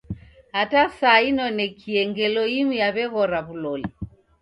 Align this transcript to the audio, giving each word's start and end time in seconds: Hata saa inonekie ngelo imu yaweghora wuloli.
Hata 0.53 0.81
saa 0.99 1.19
inonekie 1.31 2.01
ngelo 2.09 2.43
imu 2.57 2.73
yaweghora 2.81 3.39
wuloli. 3.47 3.87